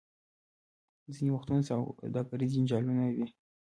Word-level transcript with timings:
ځینې 1.15 1.29
وختونه 1.33 1.61
سوداګریز 1.69 2.49
جنجالونه 2.55 3.03
وي. 3.15 3.25